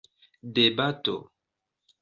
debato 0.55 1.15